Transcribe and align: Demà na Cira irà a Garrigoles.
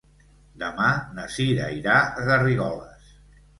Demà 0.63 0.87
na 1.19 1.27
Cira 1.35 1.69
irà 1.83 2.01
a 2.23 2.27
Garrigoles. 2.33 3.15